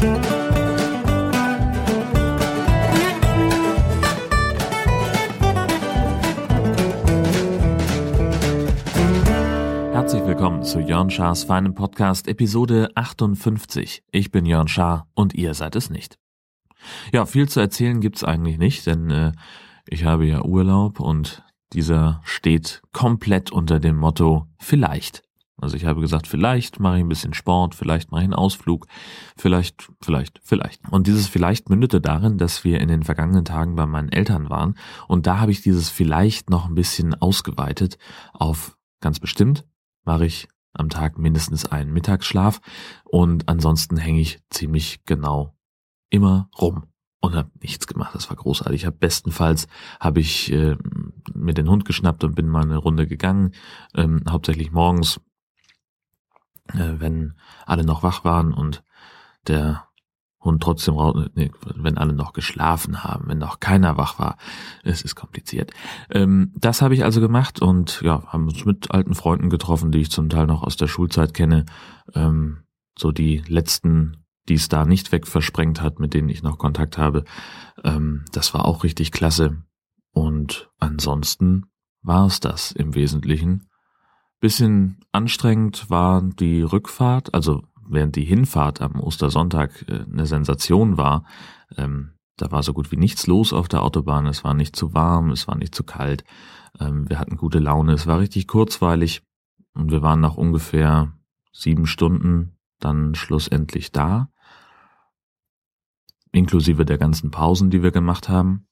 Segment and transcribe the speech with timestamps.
[0.00, 0.16] Herzlich
[10.24, 14.02] willkommen zu Jörn Schars feinem Podcast Episode 58.
[14.10, 16.16] Ich bin Jörn Schaar und ihr seid es nicht.
[17.12, 19.32] Ja, viel zu erzählen gibt's eigentlich nicht, denn äh,
[19.86, 21.42] ich habe ja Urlaub und
[21.74, 25.24] dieser steht komplett unter dem Motto vielleicht.
[25.60, 28.86] Also ich habe gesagt, vielleicht mache ich ein bisschen Sport, vielleicht mache ich einen Ausflug,
[29.36, 30.80] vielleicht, vielleicht, vielleicht.
[30.90, 34.76] Und dieses vielleicht mündete darin, dass wir in den vergangenen Tagen bei meinen Eltern waren
[35.08, 37.98] und da habe ich dieses vielleicht noch ein bisschen ausgeweitet
[38.32, 39.64] auf ganz bestimmt
[40.04, 42.60] mache ich am Tag mindestens einen Mittagsschlaf
[43.04, 45.56] und ansonsten hänge ich ziemlich genau
[46.10, 46.84] immer rum
[47.20, 48.14] und habe nichts gemacht.
[48.14, 48.82] Das war großartig.
[48.82, 49.66] Ich habe bestenfalls
[49.98, 50.76] habe ich äh,
[51.34, 53.52] mir den Hund geschnappt und bin mal eine Runde gegangen,
[53.94, 55.20] ähm, hauptsächlich morgens,
[56.74, 57.34] wenn
[57.66, 58.82] alle noch wach waren und
[59.46, 59.86] der
[60.40, 60.94] Hund trotzdem
[61.34, 64.38] nee, wenn alle noch geschlafen haben, wenn noch keiner wach war.
[64.82, 65.72] Es ist kompliziert.
[66.10, 70.00] Ähm, das habe ich also gemacht und ja, haben uns mit alten Freunden getroffen, die
[70.00, 71.66] ich zum Teil noch aus der Schulzeit kenne.
[72.14, 72.62] Ähm,
[72.98, 76.98] so die letzten die es da nicht weg versprengt hat, mit denen ich noch Kontakt
[76.98, 77.24] habe.
[77.84, 79.62] Ähm, das war auch richtig klasse.
[80.12, 81.66] Und ansonsten
[82.02, 83.69] war es das im Wesentlichen.
[84.40, 91.24] Bisschen anstrengend war die Rückfahrt, also während die Hinfahrt am Ostersonntag äh, eine Sensation war.
[91.76, 94.26] Ähm, da war so gut wie nichts los auf der Autobahn.
[94.26, 96.24] Es war nicht zu warm, es war nicht zu kalt.
[96.78, 97.92] Ähm, wir hatten gute Laune.
[97.92, 99.22] Es war richtig kurzweilig
[99.74, 101.12] und wir waren nach ungefähr
[101.52, 104.30] sieben Stunden dann schlussendlich da,
[106.32, 108.66] inklusive der ganzen Pausen, die wir gemacht haben,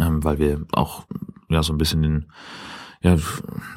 [0.00, 1.06] ähm, weil wir auch
[1.48, 2.32] ja so ein bisschen den,
[3.02, 3.16] ja,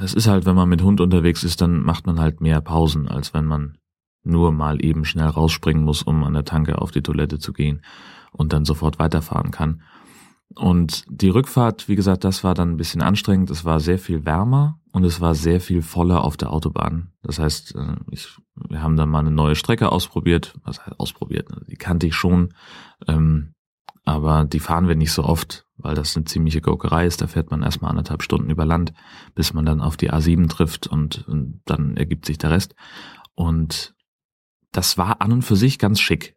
[0.02, 3.08] es ist halt, wenn man mit Hund unterwegs ist, dann macht man halt mehr Pausen,
[3.08, 3.78] als wenn man
[4.24, 7.82] nur mal eben schnell rausspringen muss, um an der Tanke auf die Toilette zu gehen
[8.32, 9.82] und dann sofort weiterfahren kann.
[10.56, 13.50] Und die Rückfahrt, wie gesagt, das war dann ein bisschen anstrengend.
[13.50, 17.12] Es war sehr viel wärmer und es war sehr viel voller auf der Autobahn.
[17.24, 20.54] Das heißt, äh, ich, wir haben dann mal eine neue Strecke ausprobiert.
[20.64, 21.48] Was heißt ausprobiert?
[21.68, 22.54] Die kannte ich schon.
[23.08, 23.54] Ähm,
[24.04, 27.22] aber die fahren wir nicht so oft, weil das eine ziemliche Gurkerei ist.
[27.22, 28.94] Da fährt man erstmal anderthalb Stunden über Land,
[29.36, 32.76] bis man dann auf die A7 trifft und, und dann ergibt sich der Rest.
[33.36, 33.96] Und
[34.72, 36.36] das war an und für sich ganz schick.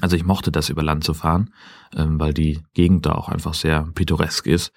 [0.00, 1.52] Also ich mochte das über Land zu fahren,
[1.94, 4.72] ähm, weil die Gegend da auch einfach sehr pittoresk ist.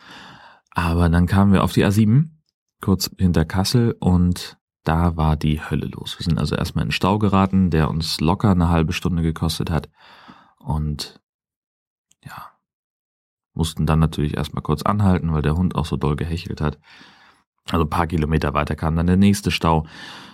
[0.71, 2.29] Aber dann kamen wir auf die A7,
[2.81, 6.17] kurz hinter Kassel, und da war die Hölle los.
[6.17, 9.69] Wir sind also erstmal in den Stau geraten, der uns locker eine halbe Stunde gekostet
[9.69, 9.89] hat.
[10.57, 11.19] Und
[12.23, 12.48] ja,
[13.59, 16.79] mussten dann natürlich erstmal kurz anhalten, weil der Hund auch so doll gehechelt hat.
[17.69, 19.85] Also ein paar Kilometer weiter kam dann der nächste Stau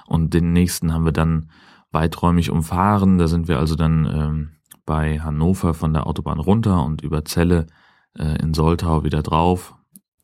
[0.05, 1.49] und den nächsten haben wir dann
[1.91, 3.17] weiträumig umfahren.
[3.17, 4.49] Da sind wir also dann ähm,
[4.85, 7.65] bei Hannover von der Autobahn runter und über Celle
[8.15, 9.73] äh, in Soltau wieder drauf,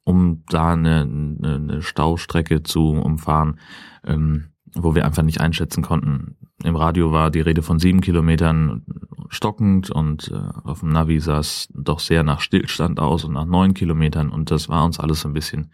[0.06, 3.60] um da eine, eine, Staustrecke zu umfahren,
[4.06, 6.38] ähm, wo wir einfach nicht einschätzen konnten.
[6.64, 8.86] Im Radio war die Rede von sieben Kilometern
[9.32, 13.46] stockend und äh, auf dem Navi sah es doch sehr nach Stillstand aus und nach
[13.46, 15.72] neun Kilometern und das war uns alles so ein bisschen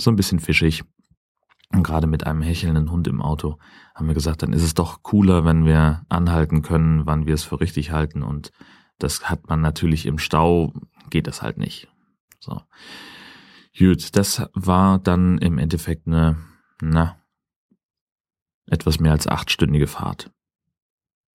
[0.00, 0.84] so ein bisschen fischig.
[1.72, 3.58] Und gerade mit einem hechelnden Hund im Auto
[3.94, 7.44] haben wir gesagt, dann ist es doch cooler, wenn wir anhalten können, wann wir es
[7.44, 8.22] für richtig halten.
[8.22, 8.52] Und
[8.98, 10.74] das hat man natürlich im Stau,
[11.08, 11.88] geht das halt nicht.
[12.40, 12.60] So.
[13.78, 16.36] Gut, das war dann im Endeffekt eine,
[16.82, 17.16] na,
[18.66, 20.30] etwas mehr als achtstündige Fahrt,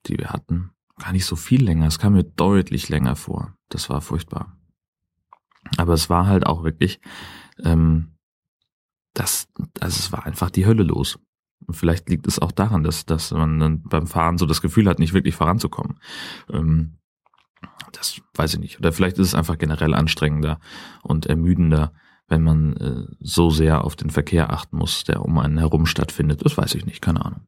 [0.05, 0.71] die wir hatten.
[0.99, 3.55] Gar nicht so viel länger, es kam mir deutlich länger vor.
[3.69, 4.57] Das war furchtbar.
[5.77, 6.99] Aber es war halt auch wirklich,
[7.63, 8.17] ähm,
[9.13, 9.47] das,
[9.79, 11.19] also es war einfach die Hölle los.
[11.65, 14.87] Und vielleicht liegt es auch daran, dass, dass man dann beim Fahren so das Gefühl
[14.87, 15.99] hat, nicht wirklich voranzukommen.
[16.49, 16.97] Ähm,
[17.91, 18.79] das weiß ich nicht.
[18.79, 20.59] Oder vielleicht ist es einfach generell anstrengender
[21.03, 21.93] und ermüdender,
[22.27, 26.45] wenn man äh, so sehr auf den Verkehr achten muss, der um einen herum stattfindet.
[26.45, 27.47] Das weiß ich nicht, keine Ahnung.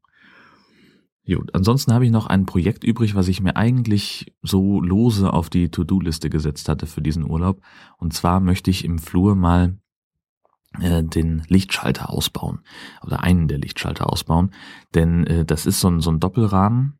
[1.35, 5.51] Gut, ansonsten habe ich noch ein Projekt übrig, was ich mir eigentlich so lose auf
[5.51, 7.61] die To-Do-Liste gesetzt hatte für diesen Urlaub.
[7.97, 9.77] Und zwar möchte ich im Flur mal
[10.79, 12.61] äh, den Lichtschalter ausbauen
[13.03, 14.51] oder einen der Lichtschalter ausbauen,
[14.95, 16.97] denn äh, das ist so ein, so ein Doppelrahmen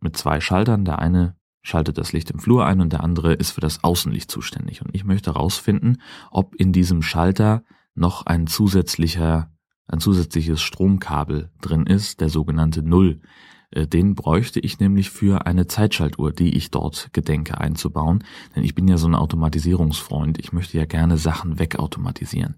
[0.00, 0.86] mit zwei Schaltern.
[0.86, 4.30] Der eine schaltet das Licht im Flur ein und der andere ist für das Außenlicht
[4.30, 4.80] zuständig.
[4.80, 5.98] Und ich möchte herausfinden,
[6.30, 7.62] ob in diesem Schalter
[7.94, 9.50] noch ein zusätzlicher,
[9.86, 13.20] ein zusätzliches Stromkabel drin ist, der sogenannte Null.
[13.70, 18.24] Äh, den bräuchte ich nämlich für eine Zeitschaltuhr, die ich dort gedenke einzubauen.
[18.54, 20.38] Denn ich bin ja so ein Automatisierungsfreund.
[20.38, 22.56] Ich möchte ja gerne Sachen wegautomatisieren.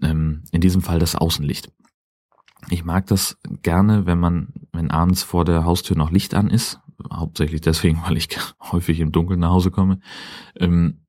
[0.00, 1.72] Ähm, in diesem Fall das Außenlicht.
[2.70, 6.78] Ich mag das gerne, wenn man, wenn abends vor der Haustür noch Licht an ist,
[7.12, 8.28] hauptsächlich deswegen, weil ich
[8.60, 9.98] häufig im Dunkeln nach Hause komme.
[10.56, 11.01] Ähm,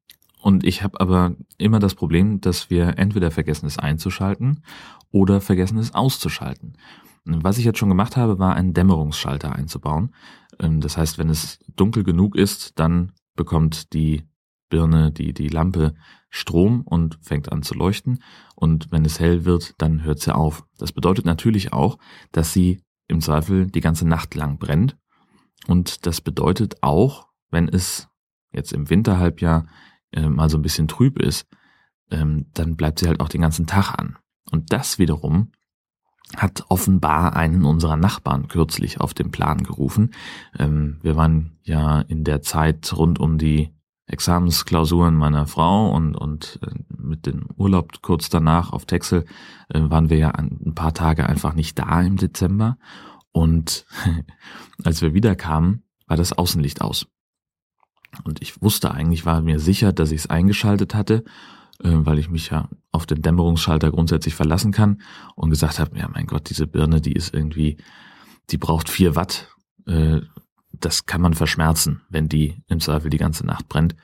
[0.44, 4.62] und ich habe aber immer das Problem, dass wir entweder vergessen es einzuschalten
[5.10, 6.78] oder vergessen es auszuschalten.
[7.24, 10.14] Was ich jetzt schon gemacht habe, war einen Dämmerungsschalter einzubauen.
[10.60, 14.24] Ähm, das heißt, wenn es dunkel genug ist, dann bekommt die
[14.68, 15.94] Birne, die, die Lampe
[16.30, 18.22] Strom und fängt an zu leuchten.
[18.54, 20.66] Und wenn es hell wird, dann hört sie auf.
[20.78, 22.00] Das bedeutet natürlich auch,
[22.34, 24.98] dass sie im Zweifel die ganze Nacht lang brennt.
[25.68, 28.10] Und das bedeutet auch, wenn es
[28.52, 29.68] jetzt im Winterhalbjahr
[30.14, 31.48] äh, mal so ein bisschen trüb ist,
[32.12, 34.18] ähm, dann bleibt sie halt auch den ganzen Tag an.
[34.52, 35.52] Und das wiederum
[36.38, 40.12] hat offenbar einen unserer Nachbarn kürzlich auf den Plan gerufen.
[40.58, 43.74] Ähm, wir waren ja in der Zeit rund um die
[44.06, 49.26] Examensklausuren meiner Frau und, und äh, mit dem Urlaub kurz danach auf Texel
[49.70, 52.78] äh, waren wir ja ein paar Tage einfach nicht da im Dezember.
[53.32, 53.86] Und
[54.84, 57.08] als wir wiederkamen, war das Außenlicht aus.
[58.24, 61.24] Und ich wusste eigentlich, war mir sicher, dass ich es eingeschaltet hatte,
[61.80, 65.02] äh, weil ich mich ja auf den Dämmerungsschalter grundsätzlich verlassen kann
[65.36, 67.78] und gesagt habe, ja mein Gott, diese Birne, die ist irgendwie,
[68.50, 69.50] die braucht vier Watt.
[69.88, 70.22] Äh,
[70.72, 73.96] das kann man verschmerzen, wenn die im Zweifel die ganze Nacht brennt.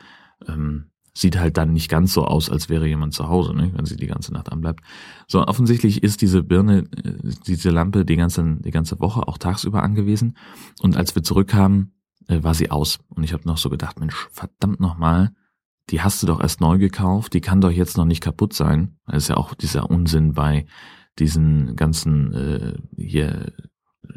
[0.48, 3.86] Ähm, sieht halt dann nicht ganz so aus, als wäre jemand zu Hause, ne, wenn
[3.86, 4.84] sie die ganze Nacht anbleibt.
[5.28, 7.14] So, offensichtlich ist diese Birne, äh,
[7.46, 10.38] diese Lampe die ganze, die ganze Woche auch tagsüber angewiesen.
[10.82, 11.92] Und als wir zurückkamen,
[12.30, 13.00] äh, war sie aus.
[13.10, 15.32] Und ich habe noch so gedacht, Mensch, verdammt nochmal,
[15.90, 18.98] die hast du doch erst neu gekauft, die kann doch jetzt noch nicht kaputt sein.
[19.08, 20.66] Das ist ja auch dieser Unsinn bei
[21.18, 23.52] diesen ganzen äh, hier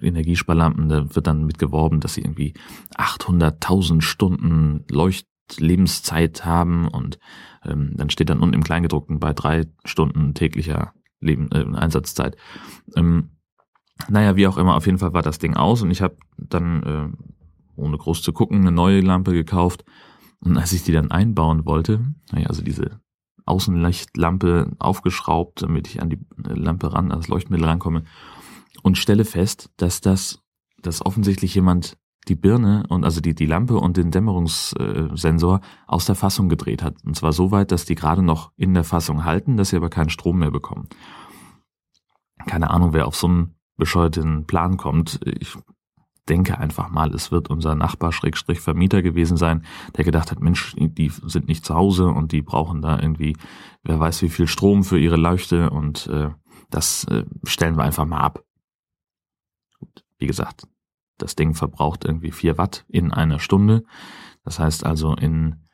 [0.01, 2.55] Energiesparlampen, da wird dann mitgeworben, dass sie irgendwie
[2.97, 7.19] 800.000 Stunden Leuchtlebenszeit haben und
[7.65, 12.37] ähm, dann steht dann unten im Kleingedruckten bei drei Stunden täglicher Leben, äh, Einsatzzeit.
[12.97, 13.31] Ähm,
[14.09, 16.83] naja, wie auch immer, auf jeden Fall war das Ding aus und ich habe dann,
[16.83, 17.09] äh,
[17.77, 19.85] ohne groß zu gucken, eine neue Lampe gekauft
[20.41, 22.01] und als ich die dann einbauen wollte,
[22.33, 23.01] naja, also diese
[23.47, 28.05] Außenlichtlampe aufgeschraubt, damit ich an die Lampe ran, an das Leuchtmittel rankomme,
[28.83, 30.41] und stelle fest, dass das,
[30.81, 31.97] dass offensichtlich jemand
[32.29, 36.97] die Birne und also die, die Lampe und den Dämmerungssensor aus der Fassung gedreht hat.
[37.05, 39.91] Und zwar so weit, dass die gerade noch in der Fassung halten, dass sie aber
[39.91, 40.89] keinen Strom mehr bekommen.
[42.47, 45.21] Keine Ahnung, wer auf so einen bescheuerten Plan kommt.
[45.25, 45.57] Ich
[46.29, 49.65] denke einfach mal, es wird unser Nachbar Schrägstrich Vermieter gewesen sein,
[49.97, 53.37] der gedacht hat, Mensch, die sind nicht zu Hause und die brauchen da irgendwie,
[53.83, 56.31] wer weiß wie viel Strom für ihre Leuchte und äh,
[56.71, 58.45] das äh, stellen wir einfach mal ab.
[60.19, 60.69] Wie gesagt,
[61.19, 63.85] das Ding verbraucht irgendwie vier Watt in einer Stunde.
[64.45, 65.69] Das heißt also in,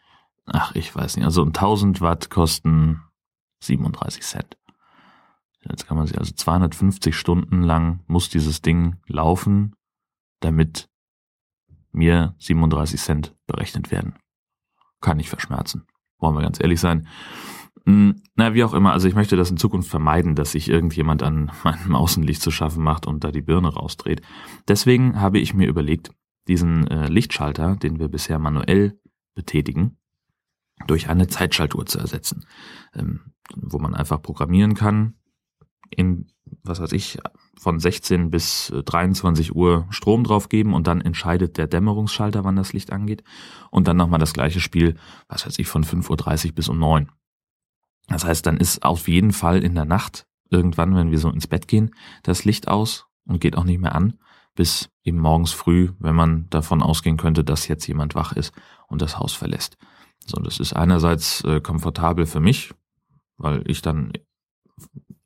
[0.47, 3.03] ach, ich weiß nicht, also 1000 Watt kosten
[3.61, 4.57] 37 Cent.
[5.69, 9.75] Jetzt kann man sich also 250 Stunden lang muss dieses Ding laufen,
[10.41, 10.89] damit
[11.93, 14.15] mir 37 Cent berechnet werden.
[15.01, 15.87] Kann ich verschmerzen.
[16.19, 17.07] Wollen wir ganz ehrlich sein.
[17.85, 21.23] Hm, na, wie auch immer, also ich möchte das in Zukunft vermeiden, dass sich irgendjemand
[21.23, 24.23] an meinem Außenlicht zu schaffen macht und da die Birne rausdreht.
[24.67, 26.11] Deswegen habe ich mir überlegt,
[26.49, 28.99] diesen äh, Lichtschalter, den wir bisher manuell
[29.35, 29.99] betätigen,
[30.87, 32.47] durch eine Zeitschaltuhr zu ersetzen,
[32.95, 35.15] ähm, wo man einfach programmieren kann,
[35.91, 36.31] in,
[36.63, 37.19] was weiß ich,
[37.59, 42.93] von 16 bis 23 Uhr Strom draufgeben und dann entscheidet der Dämmerungsschalter, wann das Licht
[42.93, 43.23] angeht
[43.71, 44.97] und dann nochmal das gleiche Spiel,
[45.29, 47.09] was weiß ich, von 5.30 Uhr bis um 9.
[48.09, 51.47] Das heißt, dann ist auf jeden Fall in der Nacht, irgendwann, wenn wir so ins
[51.47, 54.15] Bett gehen, das Licht aus und geht auch nicht mehr an,
[54.55, 58.53] bis eben morgens früh, wenn man davon ausgehen könnte, dass jetzt jemand wach ist
[58.89, 59.77] und das Haus verlässt.
[60.27, 62.75] So, das ist einerseits äh, komfortabel für mich,
[63.37, 64.13] weil ich dann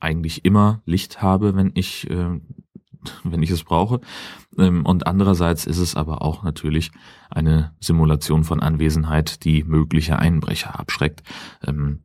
[0.02, 2.40] eigentlich immer Licht habe, wenn ich äh,
[3.24, 4.00] wenn ich es brauche.
[4.58, 6.90] Ähm, und andererseits ist es aber auch natürlich
[7.30, 11.22] eine Simulation von Anwesenheit, die mögliche Einbrecher abschreckt.
[11.66, 12.04] Ähm,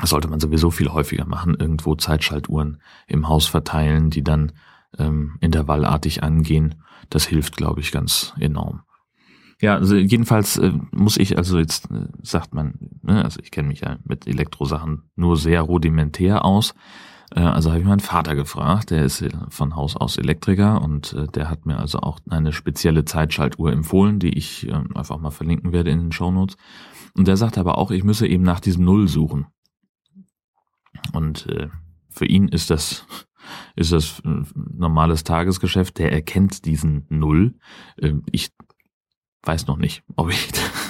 [0.00, 4.52] das sollte man sowieso viel häufiger machen, irgendwo Zeitschaltuhren im Haus verteilen, die dann
[4.98, 6.74] ähm, intervallartig angehen.
[7.10, 8.82] Das hilft, glaube ich, ganz enorm.
[9.60, 13.68] Ja, also jedenfalls äh, muss ich, also jetzt äh, sagt man, ne, also ich kenne
[13.68, 16.74] mich ja mit Elektrosachen nur sehr rudimentär aus.
[17.34, 21.12] Äh, also habe ich meinen Vater gefragt, der ist äh, von Haus aus Elektriker und
[21.12, 25.30] äh, der hat mir also auch eine spezielle Zeitschaltuhr empfohlen, die ich äh, einfach mal
[25.30, 26.56] verlinken werde in den Shownotes.
[27.14, 29.46] Und der sagt aber auch, ich müsse eben nach diesem Null suchen.
[31.12, 31.46] Und
[32.10, 33.06] für ihn ist das
[33.76, 35.98] ist das normales Tagesgeschäft.
[35.98, 37.54] Der erkennt diesen Null.
[37.96, 38.50] Äh, ich
[39.42, 40.48] weiß noch nicht, ob ich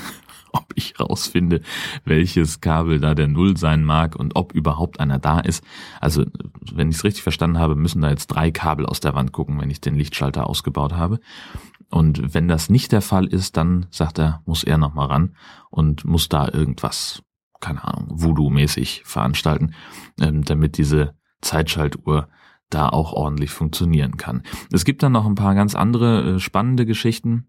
[0.55, 1.61] ob ich rausfinde,
[2.05, 5.65] welches Kabel da der Null sein mag und ob überhaupt einer da ist.
[6.01, 6.25] Also,
[6.73, 9.61] wenn ich es richtig verstanden habe, müssen da jetzt drei Kabel aus der Wand gucken,
[9.61, 11.21] wenn ich den Lichtschalter ausgebaut habe.
[11.91, 15.37] Und wenn das nicht der Fall ist, dann sagt er, muss er nochmal ran
[15.71, 17.23] und muss da irgendwas,
[17.61, 19.75] keine Ahnung, Voodoo-mäßig veranstalten,
[20.21, 22.29] ähm, damit diese Zeitschaltuhr
[22.71, 24.43] da auch ordentlich funktionieren kann.
[24.73, 27.49] Es gibt dann noch ein paar ganz andere äh, spannende Geschichten.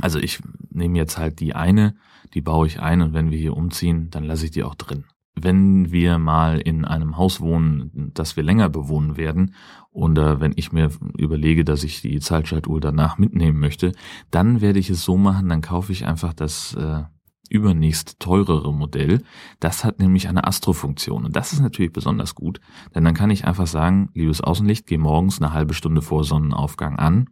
[0.00, 1.94] Also ich nehme jetzt halt die eine,
[2.34, 5.04] die baue ich ein und wenn wir hier umziehen, dann lasse ich die auch drin.
[5.34, 9.54] Wenn wir mal in einem Haus wohnen, das wir länger bewohnen werden,
[9.90, 13.92] oder wenn ich mir überlege, dass ich die Zeitschaltuhr danach mitnehmen möchte,
[14.30, 17.02] dann werde ich es so machen, dann kaufe ich einfach das äh,
[17.50, 19.22] übernächst teurere Modell.
[19.60, 22.60] Das hat nämlich eine Astrofunktion und das ist natürlich besonders gut,
[22.94, 26.98] denn dann kann ich einfach sagen, liebes Außenlicht, geh morgens eine halbe Stunde vor Sonnenaufgang
[26.98, 27.28] an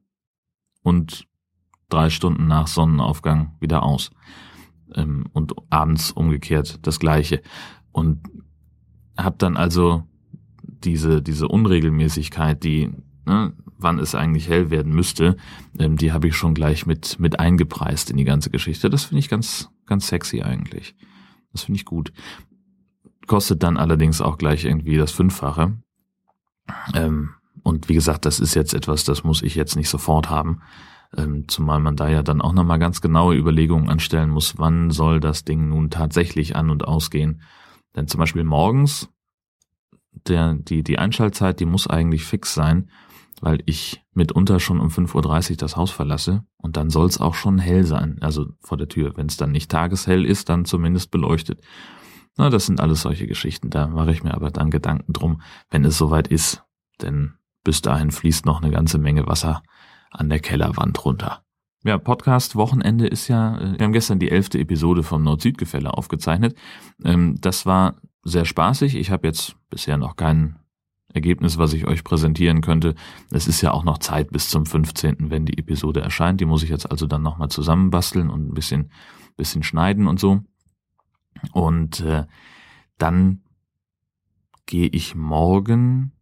[0.83, 1.27] und
[1.91, 4.11] drei Stunden nach Sonnenaufgang wieder aus.
[4.95, 7.43] Ähm, und abends umgekehrt das gleiche.
[7.93, 8.21] Und
[9.17, 10.05] habe dann also
[10.65, 12.91] diese, diese Unregelmäßigkeit, die,
[13.27, 15.37] ne, wann es eigentlich hell werden müsste,
[15.79, 18.91] ähm, die habe ich schon gleich mit, mit eingepreist in die ganze Geschichte.
[18.91, 20.95] Das finde ich ganz, ganz sexy eigentlich.
[21.53, 22.13] Das finde ich gut.
[23.27, 25.77] Kostet dann allerdings auch gleich irgendwie das Fünffache.
[26.95, 27.31] Ähm,
[27.63, 30.63] und wie gesagt, das ist jetzt etwas, das muss ich jetzt nicht sofort haben.
[31.17, 35.19] Ähm, zumal man da ja dann auch nochmal ganz genaue Überlegungen anstellen muss, wann soll
[35.19, 37.43] das Ding nun tatsächlich an und ausgehen.
[37.97, 39.09] Denn zum Beispiel morgens,
[40.29, 42.91] der, die, die Einschaltzeit, die muss eigentlich fix sein,
[43.41, 47.35] weil ich mitunter schon um 5.30 Uhr das Haus verlasse und dann soll es auch
[47.35, 49.17] schon hell sein, also vor der Tür.
[49.17, 51.61] Wenn es dann nicht tageshell ist, dann zumindest beleuchtet.
[52.37, 55.85] Na, das sind alles solche Geschichten, da mache ich mir aber dann Gedanken drum, wenn
[55.85, 56.63] es soweit ist,
[57.03, 59.63] denn bis dahin fließt noch eine ganze Menge Wasser
[60.11, 61.45] an der Kellerwand runter.
[61.83, 66.55] Ja, Podcast Wochenende ist ja, äh, wir haben gestern die elfte Episode vom Nord-Süd-Gefälle aufgezeichnet.
[67.03, 68.97] Ähm, das war sehr spaßig.
[68.97, 70.57] Ich habe jetzt bisher noch kein
[71.13, 72.95] Ergebnis, was ich euch präsentieren könnte.
[73.31, 76.41] Es ist ja auch noch Zeit bis zum 15., wenn die Episode erscheint.
[76.41, 78.93] Die muss ich jetzt also dann nochmal zusammenbasteln und ein bisschen,
[79.37, 80.43] bisschen schneiden und so.
[81.53, 82.27] Und äh,
[82.99, 83.41] dann
[84.67, 86.13] gehe ich morgen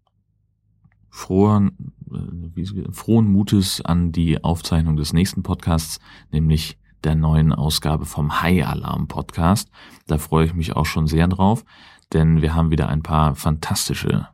[1.11, 1.98] frohen, äh,
[2.91, 6.01] frohen Mutes an die Aufzeichnung des nächsten Podcasts,
[6.31, 9.71] nämlich der neuen Ausgabe vom High Alarm Podcast.
[10.07, 11.65] Da freue ich mich auch schon sehr drauf,
[12.13, 14.29] denn wir haben wieder ein paar fantastische,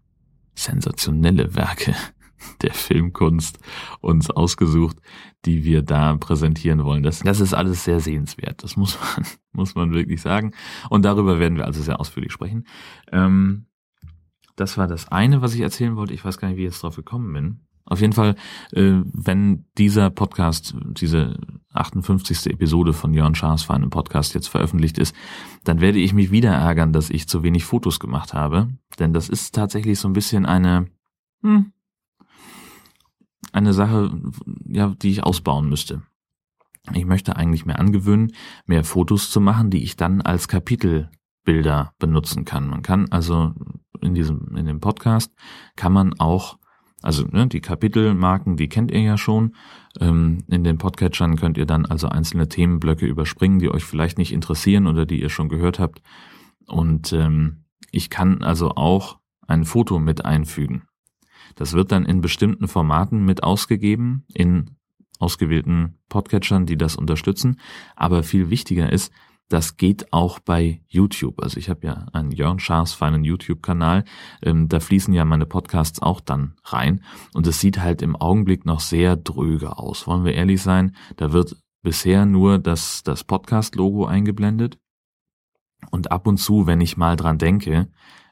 [0.54, 1.95] sensationelle Werke
[2.62, 3.59] der Filmkunst
[4.00, 4.97] uns ausgesucht,
[5.45, 7.02] die wir da präsentieren wollen.
[7.02, 8.62] Das, das ist alles sehr sehenswert.
[8.62, 10.52] Das muss man, muss man wirklich sagen.
[10.90, 12.66] Und darüber werden wir also sehr ausführlich sprechen.
[13.12, 13.66] Ähm,
[14.56, 16.14] das war das eine, was ich erzählen wollte.
[16.14, 17.61] Ich weiß gar nicht, wie ich jetzt drauf gekommen bin.
[17.87, 18.34] Auf jeden Fall,
[18.73, 21.38] äh, wenn dieser Podcast, diese
[21.73, 22.46] 58.
[22.46, 25.14] Episode von Jörn Schaas für einen Podcast jetzt veröffentlicht ist,
[25.64, 28.68] dann werde ich mich wieder ärgern, dass ich zu wenig Fotos gemacht habe.
[28.99, 30.87] Denn das ist tatsächlich so ein bisschen eine,
[31.42, 31.73] hm,
[33.52, 34.18] eine Sache,
[34.66, 36.02] ja, die ich ausbauen müsste.
[36.92, 38.32] Ich möchte eigentlich mehr angewöhnen,
[38.66, 42.68] mehr Fotos zu machen, die ich dann als Kapitelbilder benutzen kann.
[42.68, 43.54] Man kann also
[44.04, 45.32] in diesem, in dem Podcast
[45.76, 46.58] kann man auch,
[47.02, 49.54] also ne, die Kapitelmarken, die kennt ihr ja schon.
[50.00, 54.32] Ähm, in den Podcatchern könnt ihr dann also einzelne Themenblöcke überspringen, die euch vielleicht nicht
[54.32, 56.00] interessieren oder die ihr schon gehört habt.
[56.66, 60.82] Und ähm, ich kann also auch ein Foto mit einfügen.
[61.54, 64.70] Das wird dann in bestimmten Formaten mit ausgegeben, in
[65.18, 67.61] ausgewählten Podcatchern, die das unterstützen.
[67.96, 69.12] Aber viel wichtiger ist,
[69.48, 71.42] das geht auch bei YouTube.
[71.42, 74.04] Also ich habe ja einen Jörn Schaas feinen YouTube-Kanal.
[74.42, 77.02] Ähm, da fließen ja meine Podcasts auch dann rein.
[77.34, 80.06] Und es sieht halt im Augenblick noch sehr dröge aus.
[80.06, 80.96] Wollen wir ehrlich sein?
[81.16, 84.78] Da wird bisher nur das, das Podcast-Logo eingeblendet.
[85.90, 87.88] Und ab und zu, wenn ich mal dran denke,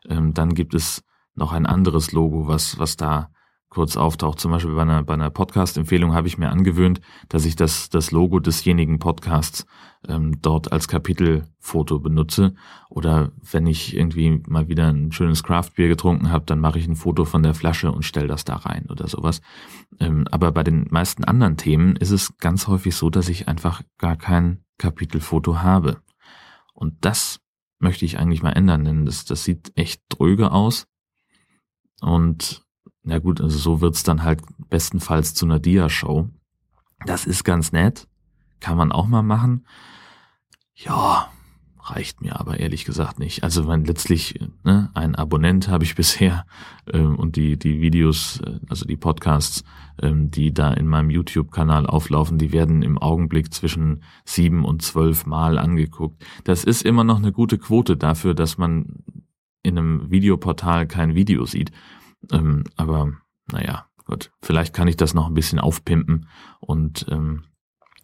[0.08, 1.04] ähm, dann gibt es
[1.34, 3.30] noch ein anderes Logo, was, was da
[3.72, 4.38] kurz auftaucht.
[4.38, 7.00] Zum Beispiel bei einer, bei einer Podcast-Empfehlung habe ich mir angewöhnt,
[7.30, 9.66] dass ich das, das Logo desjenigen Podcasts
[10.06, 12.54] ähm, dort als Kapitelfoto benutze.
[12.90, 16.96] Oder wenn ich irgendwie mal wieder ein schönes Craftbier getrunken habe, dann mache ich ein
[16.96, 19.40] Foto von der Flasche und stelle das da rein oder sowas.
[19.98, 23.80] Ähm, aber bei den meisten anderen Themen ist es ganz häufig so, dass ich einfach
[23.96, 26.02] gar kein Kapitelfoto habe.
[26.74, 27.40] Und das
[27.78, 30.86] möchte ich eigentlich mal ändern, denn das, das sieht echt dröge aus.
[32.02, 32.66] Und
[33.04, 36.28] ja gut, also so wird's dann halt bestenfalls zu einer Dia-Show.
[37.06, 38.06] Das ist ganz nett.
[38.60, 39.66] Kann man auch mal machen.
[40.74, 41.28] Ja,
[41.84, 43.42] reicht mir aber ehrlich gesagt nicht.
[43.42, 46.46] Also wenn letztlich ne, ein Abonnent habe ich bisher
[46.92, 49.64] ähm, und die die Videos, äh, also die Podcasts,
[50.00, 55.26] ähm, die da in meinem YouTube-Kanal auflaufen, die werden im Augenblick zwischen sieben und zwölf
[55.26, 56.24] Mal angeguckt.
[56.44, 59.02] Das ist immer noch eine gute Quote dafür, dass man
[59.64, 61.72] in einem Videoportal kein Video sieht.
[62.30, 63.12] Ähm, aber
[63.50, 66.28] naja, gut, vielleicht kann ich das noch ein bisschen aufpimpen
[66.60, 67.44] und ähm,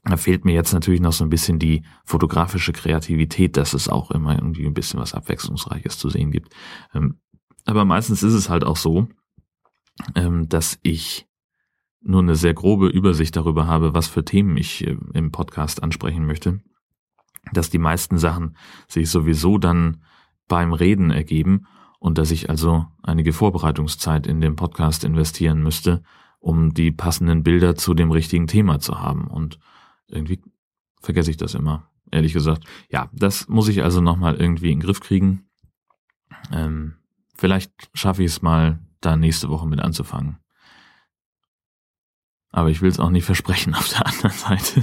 [0.04, 4.10] da fehlt mir jetzt natürlich noch so ein bisschen die fotografische Kreativität, dass es auch
[4.10, 6.54] immer irgendwie ein bisschen was Abwechslungsreiches zu sehen gibt.
[6.94, 7.20] Ähm,
[7.66, 9.08] aber meistens ist es halt auch so,
[10.14, 11.26] ähm, dass ich
[12.00, 16.26] nur eine sehr grobe Übersicht darüber habe, was für Themen ich äh, im Podcast ansprechen
[16.26, 16.60] möchte,
[17.52, 18.56] dass die meisten Sachen
[18.86, 20.02] sich sowieso dann
[20.46, 21.66] beim Reden ergeben
[21.98, 26.02] und dass ich also einige Vorbereitungszeit in den Podcast investieren müsste,
[26.38, 29.26] um die passenden Bilder zu dem richtigen Thema zu haben.
[29.26, 29.58] Und
[30.06, 30.40] irgendwie
[31.00, 32.64] vergesse ich das immer, ehrlich gesagt.
[32.88, 35.48] Ja, das muss ich also nochmal irgendwie in den Griff kriegen.
[36.52, 36.94] Ähm,
[37.34, 40.38] vielleicht schaffe ich es mal, da nächste Woche mit anzufangen.
[42.50, 44.82] Aber ich will es auch nicht versprechen auf der anderen Seite.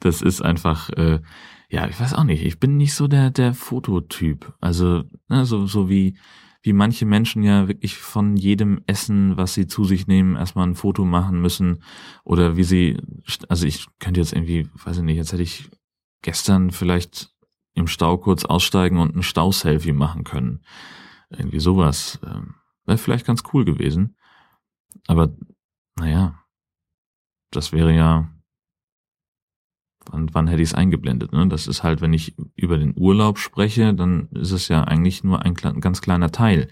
[0.00, 1.20] das ist einfach, äh,
[1.70, 2.44] ja, ich weiß auch nicht.
[2.44, 4.54] Ich bin nicht so der der Fototyp.
[4.60, 6.18] Also ne, so so wie
[6.62, 10.74] wie manche Menschen ja wirklich von jedem Essen, was sie zu sich nehmen, erstmal ein
[10.74, 11.82] Foto machen müssen
[12.22, 12.98] oder wie sie,
[13.48, 15.70] also ich könnte jetzt irgendwie, weiß ich nicht, jetzt hätte ich
[16.20, 17.34] gestern vielleicht
[17.72, 20.62] im Stau kurz aussteigen und ein Stauselfie machen können.
[21.30, 22.18] Irgendwie sowas.
[22.26, 24.16] Ähm, Wäre vielleicht ganz cool gewesen.
[25.06, 25.34] Aber
[25.96, 26.42] naja,
[27.50, 28.28] das wäre ja,
[30.10, 31.32] wann, wann hätte ich es eingeblendet?
[31.32, 31.48] Ne?
[31.48, 35.42] Das ist halt, wenn ich über den Urlaub spreche, dann ist es ja eigentlich nur
[35.42, 36.68] ein, ein ganz kleiner Teil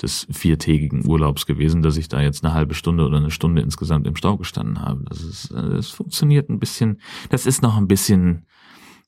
[0.00, 4.06] des viertägigen Urlaubs gewesen, dass ich da jetzt eine halbe Stunde oder eine Stunde insgesamt
[4.06, 5.04] im Stau gestanden habe.
[5.08, 8.46] Das ist, das funktioniert ein bisschen, das ist noch ein bisschen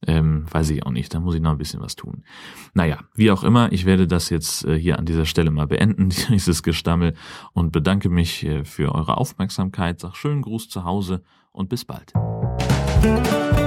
[0.06, 2.24] ähm, weiß ich auch nicht, da muss ich noch ein bisschen was tun.
[2.74, 6.08] Naja, wie auch immer, ich werde das jetzt äh, hier an dieser Stelle mal beenden,
[6.28, 7.14] dieses Gestammel,
[7.52, 10.00] und bedanke mich äh, für eure Aufmerksamkeit.
[10.00, 12.12] Sag schönen Gruß zu Hause und bis bald.
[13.04, 13.63] Música